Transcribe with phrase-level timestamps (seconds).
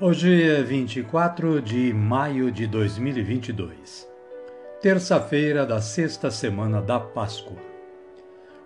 [0.00, 4.10] Hoje é 24 de maio de 2022,
[4.82, 7.56] terça-feira da sexta semana da Páscoa.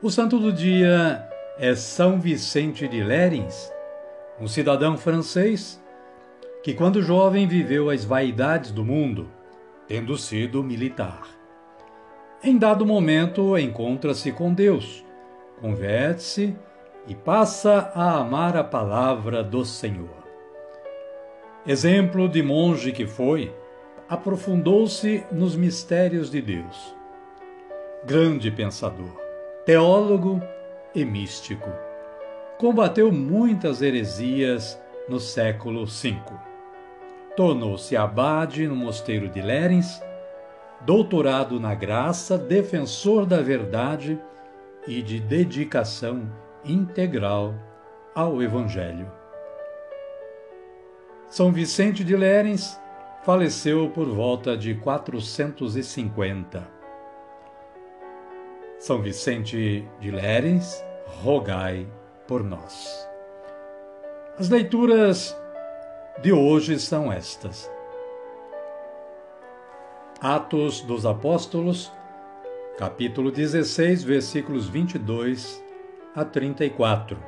[0.00, 3.70] O santo do dia é São Vicente de Lérins,
[4.40, 5.78] um cidadão francês
[6.62, 9.28] que, quando jovem, viveu as vaidades do mundo,
[9.86, 11.28] tendo sido militar.
[12.42, 15.04] Em dado momento, encontra-se com Deus,
[15.60, 16.56] converte-se
[17.06, 20.17] e passa a amar a palavra do Senhor.
[21.66, 23.54] Exemplo de monge que foi,
[24.08, 26.96] aprofundou-se nos mistérios de Deus.
[28.04, 29.20] Grande pensador,
[29.66, 30.40] teólogo
[30.94, 31.68] e místico.
[32.58, 36.16] Combateu muitas heresias no século V.
[37.36, 40.00] Tornou-se abade no mosteiro de Lérins,
[40.80, 44.18] doutorado na graça, defensor da verdade
[44.86, 46.32] e de dedicação
[46.64, 47.54] integral
[48.14, 49.18] ao Evangelho.
[51.28, 52.80] São Vicente de Lérins
[53.22, 56.66] faleceu por volta de 450.
[58.78, 60.82] São Vicente de Lérins,
[61.22, 61.86] rogai
[62.26, 63.06] por nós.
[64.38, 65.38] As leituras
[66.22, 67.70] de hoje são estas.
[70.22, 71.92] Atos dos Apóstolos,
[72.78, 75.62] capítulo 16, versículos 22
[76.16, 77.18] a 34.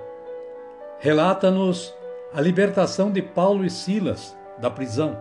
[1.00, 1.99] Relata-nos
[2.32, 5.18] a libertação de Paulo e Silas da prisão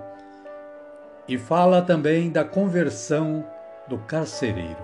[1.27, 3.45] e fala também da conversão
[3.87, 4.83] do carcereiro.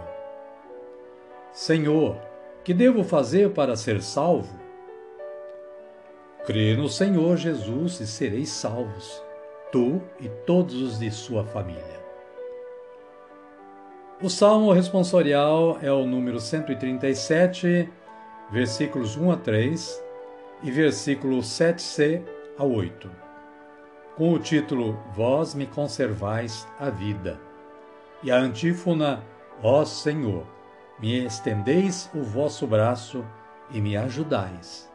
[1.52, 2.18] Senhor,
[2.64, 4.60] que devo fazer para ser salvo?
[6.46, 9.24] Crê no Senhor Jesus e sereis salvos,
[9.72, 12.06] tu e todos os de sua família.
[14.22, 17.90] O salmo responsorial é o número 137,
[18.52, 20.05] versículos 1 a 3
[20.64, 22.24] e versículo 7c
[22.58, 23.10] a 8,
[24.16, 27.40] com o título Vós me conservais a vida,
[28.24, 29.24] e a antífona
[29.62, 30.46] Ó Senhor,
[31.00, 33.26] me estendeis o vosso braço
[33.72, 34.90] e me ajudais.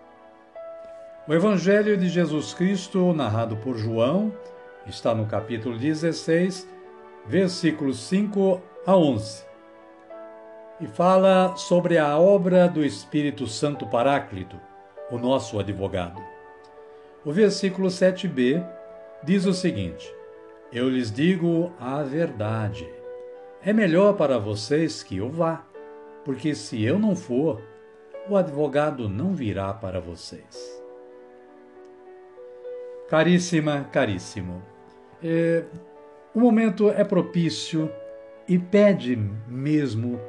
[1.29, 4.33] O Evangelho de Jesus Cristo, narrado por João,
[4.87, 6.67] está no capítulo 16,
[7.27, 9.45] versículos 5 a 11,
[10.81, 14.70] e fala sobre a obra do Espírito Santo Paráclito
[15.11, 16.21] o nosso advogado.
[17.25, 18.67] O versículo 7b
[19.23, 20.13] diz o seguinte:
[20.73, 22.89] Eu lhes digo a verdade.
[23.63, 25.67] É melhor para vocês que eu vá,
[26.25, 27.61] porque se eu não for,
[28.29, 30.81] o advogado não virá para vocês.
[33.09, 34.63] Caríssima, caríssimo,
[35.23, 35.65] é,
[36.35, 37.91] o momento é propício
[38.49, 39.17] e pede
[39.49, 40.21] mesmo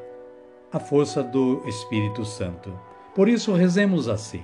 [0.72, 2.78] a força do Espírito Santo.
[3.14, 4.44] Por isso, rezemos assim.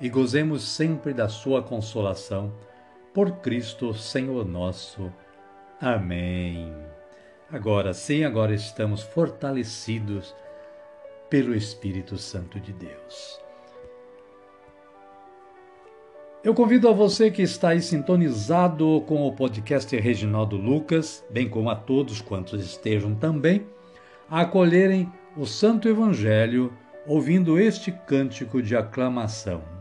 [0.00, 2.52] e gozemos sempre da sua consolação.
[3.12, 5.12] Por Cristo, Senhor nosso.
[5.80, 6.72] Amém.
[7.50, 10.34] Agora sim, agora estamos fortalecidos
[11.28, 13.40] pelo Espírito Santo de Deus.
[16.42, 21.68] Eu convido a você que está aí sintonizado com o podcast Reginaldo Lucas, bem como
[21.68, 23.66] a todos quantos estejam também,
[24.28, 26.72] a acolherem o Santo Evangelho
[27.06, 29.79] ouvindo este cântico de aclamação.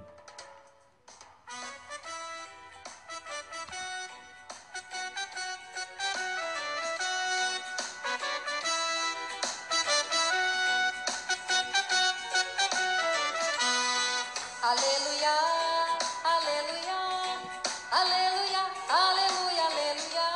[18.00, 20.28] aleluia, aleluia, aleluia,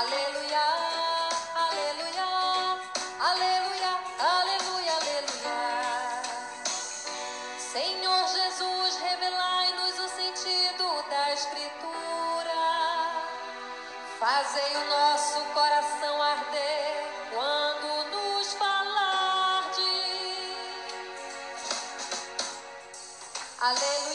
[0.00, 0.64] aleluia,
[1.54, 2.28] aleluia,
[3.20, 5.58] aleluia, aleluia, aleluia.
[7.58, 12.62] Senhor Jesus, revelai-nos o sentido da Escritura,
[14.18, 16.92] fazei o nosso coração arder
[17.32, 19.82] quando nos falardes.
[23.60, 24.11] Aleluia.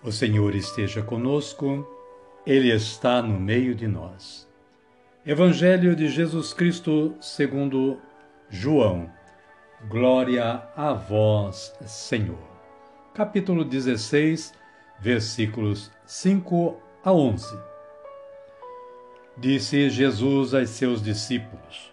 [0.00, 1.84] O Senhor esteja conosco,
[2.46, 4.48] Ele está no meio de nós.
[5.26, 7.98] Evangelho de Jesus Cristo segundo
[8.48, 9.10] João.
[9.88, 12.38] Glória a vós, Senhor.
[13.12, 14.54] Capítulo 16,
[15.00, 17.58] versículos 5 a 11.
[19.36, 21.92] Disse Jesus aos seus discípulos: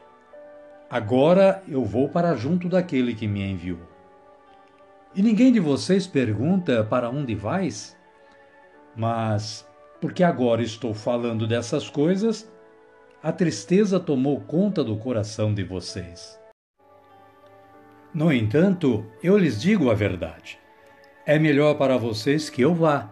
[0.87, 3.94] Agora eu vou para junto daquele que me enviou.
[5.15, 7.97] E ninguém de vocês pergunta para onde vais?
[8.93, 9.65] Mas,
[10.01, 12.51] porque agora estou falando dessas coisas,
[13.23, 16.37] a tristeza tomou conta do coração de vocês.
[18.13, 20.59] No entanto, eu lhes digo a verdade.
[21.25, 23.09] É melhor para vocês que eu vá,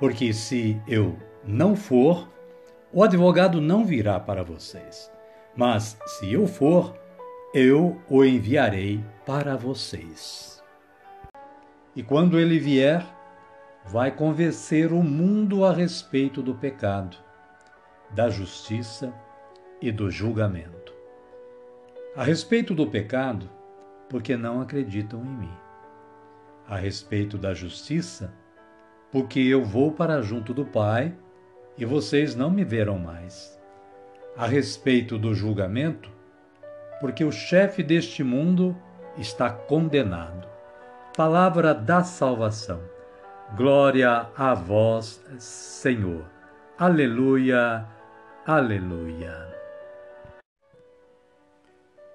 [0.00, 2.28] porque se eu não for,
[2.92, 5.08] o advogado não virá para vocês.
[5.56, 6.98] Mas se eu for,
[7.54, 10.58] eu o enviarei para vocês.
[11.94, 13.04] E quando ele vier,
[13.84, 17.16] vai convencer o mundo a respeito do pecado,
[18.10, 19.12] da justiça
[19.80, 20.92] e do julgamento.
[22.14, 23.48] A respeito do pecado,
[24.08, 25.52] porque não acreditam em mim.
[26.66, 28.32] A respeito da justiça,
[29.10, 31.14] porque eu vou para junto do Pai
[31.76, 33.58] e vocês não me verão mais.
[34.36, 36.10] A respeito do julgamento,
[37.00, 38.76] porque o chefe deste mundo
[39.16, 40.48] está condenado.
[41.18, 42.80] Palavra da salvação.
[43.56, 46.24] Glória a vós, Senhor.
[46.78, 47.84] Aleluia,
[48.46, 49.34] aleluia.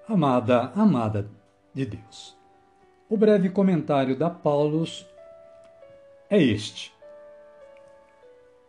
[0.08, 1.28] Amada, amada
[1.74, 2.34] de Deus.
[3.06, 5.06] O breve comentário da Paulus
[6.30, 6.90] é este.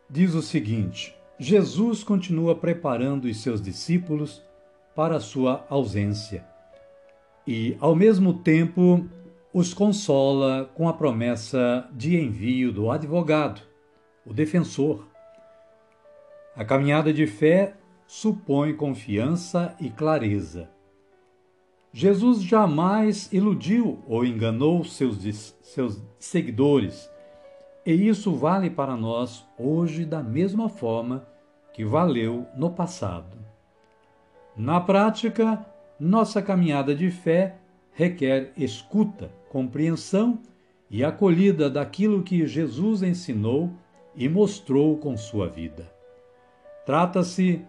[0.10, 4.44] Diz o seguinte: Jesus continua preparando os seus discípulos
[4.94, 6.46] para a sua ausência
[7.48, 9.10] e, ao mesmo tempo,
[9.58, 13.62] os consola com a promessa de envio do advogado,
[14.26, 15.08] o defensor.
[16.58, 17.74] A caminhada de fé
[18.06, 20.70] supõe confiança e clareza.
[21.94, 27.10] Jesus jamais iludiu ou enganou seus, seus seguidores,
[27.86, 31.26] e isso vale para nós hoje da mesma forma
[31.72, 33.38] que valeu no passado.
[34.54, 35.66] Na prática,
[35.98, 37.56] nossa caminhada de fé
[37.94, 40.42] requer escuta, compreensão
[40.92, 43.72] e acolhida daquilo que Jesus ensinou
[44.14, 45.90] e mostrou com sua vida.
[46.86, 47.62] Trata-se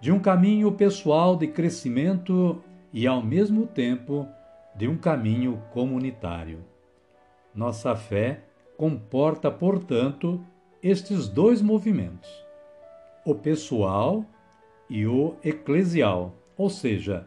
[0.00, 2.62] de um caminho pessoal de crescimento
[2.92, 4.28] e, ao mesmo tempo,
[4.76, 6.60] de um caminho comunitário.
[7.52, 8.44] Nossa fé
[8.76, 10.40] comporta, portanto,
[10.80, 12.30] estes dois movimentos,
[13.26, 14.24] o pessoal
[14.88, 17.26] e o eclesial, ou seja,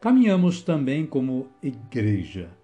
[0.00, 2.55] caminhamos também como igreja.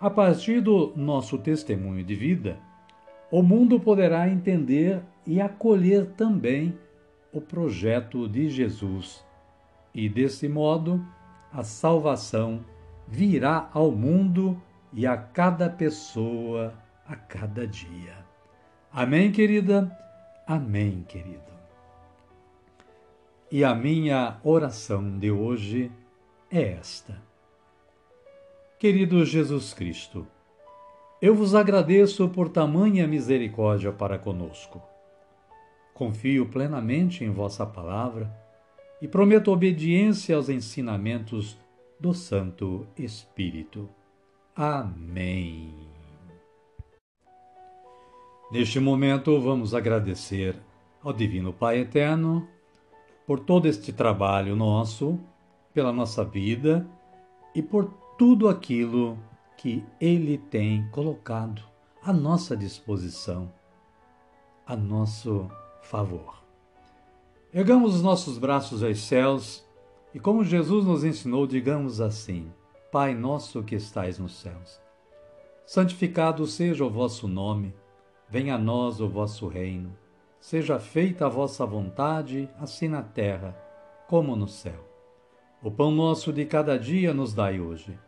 [0.00, 2.58] A partir do nosso testemunho de vida,
[3.30, 6.78] o mundo poderá entender e acolher também
[7.30, 9.22] o projeto de Jesus,
[9.94, 11.04] e desse modo
[11.52, 12.64] a salvação
[13.06, 16.72] virá ao mundo e a cada pessoa
[17.06, 18.24] a cada dia.
[18.90, 19.94] Amém, querida?
[20.46, 21.50] Amém, querido.
[23.52, 25.92] E a minha oração de hoje
[26.50, 27.29] é esta.
[28.80, 30.26] Querido Jesus Cristo,
[31.20, 34.80] eu vos agradeço por tamanha misericórdia para conosco.
[35.92, 38.34] Confio plenamente em vossa palavra
[39.02, 41.58] e prometo obediência aos ensinamentos
[42.00, 43.86] do Santo Espírito.
[44.56, 45.74] Amém.
[48.50, 50.56] Neste momento, vamos agradecer
[51.02, 52.48] ao Divino Pai Eterno
[53.26, 55.20] por todo este trabalho nosso
[55.74, 56.88] pela nossa vida
[57.54, 59.18] e por tudo aquilo
[59.56, 61.62] que Ele tem colocado
[62.02, 63.50] à nossa disposição,
[64.66, 65.50] a nosso
[65.80, 66.44] favor.
[67.50, 69.66] Ergamos os nossos braços aos céus
[70.12, 72.52] e, como Jesus nos ensinou, digamos assim:
[72.92, 74.78] Pai nosso que estais nos céus,
[75.64, 77.74] santificado seja o vosso nome,
[78.28, 79.96] venha a nós o vosso reino,
[80.38, 83.56] seja feita a vossa vontade, assim na terra
[84.06, 84.86] como no céu.
[85.62, 87.98] O pão nosso de cada dia nos dai hoje.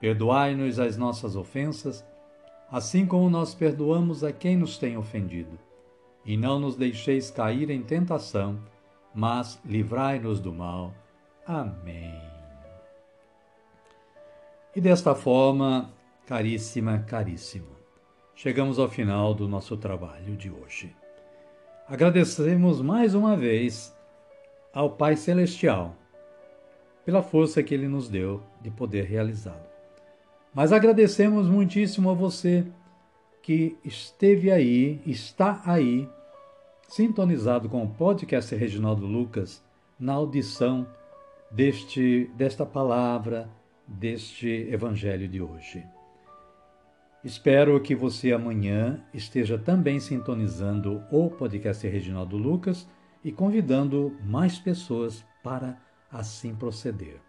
[0.00, 2.02] Perdoai-nos as nossas ofensas,
[2.72, 5.58] assim como nós perdoamos a quem nos tem ofendido.
[6.24, 8.58] E não nos deixeis cair em tentação,
[9.14, 10.94] mas livrai-nos do mal.
[11.46, 12.14] Amém.
[14.74, 15.90] E desta forma,
[16.26, 17.76] caríssima, caríssimo,
[18.34, 20.94] chegamos ao final do nosso trabalho de hoje.
[21.86, 23.94] Agradecemos mais uma vez
[24.72, 25.96] ao Pai Celestial
[27.04, 29.69] pela força que Ele nos deu de poder realizá-lo.
[30.54, 32.66] Mas agradecemos muitíssimo a você
[33.42, 36.08] que esteve aí, está aí,
[36.88, 39.62] sintonizado com o podcast Reginaldo Lucas
[39.98, 40.86] na audição
[41.50, 43.48] deste, desta palavra,
[43.86, 45.86] deste evangelho de hoje.
[47.22, 52.88] Espero que você amanhã esteja também sintonizando o podcast Reginaldo Lucas
[53.22, 55.78] e convidando mais pessoas para
[56.10, 57.20] assim proceder.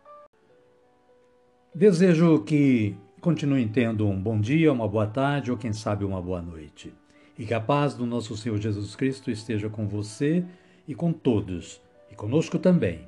[1.74, 6.42] Desejo que continue tendo um bom dia, uma boa tarde ou quem sabe uma boa
[6.42, 6.92] noite.
[7.38, 10.44] E que a paz do nosso Senhor Jesus Cristo esteja com você
[10.88, 11.80] e com todos,
[12.12, 13.08] e conosco também.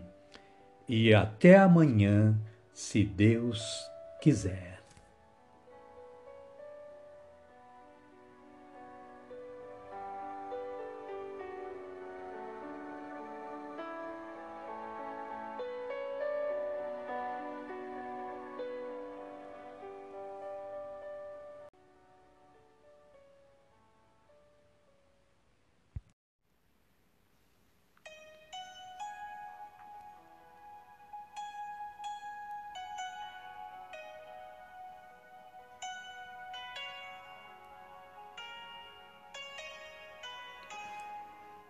[0.87, 2.39] E até amanhã,
[2.71, 3.61] se Deus
[4.21, 4.72] quiser.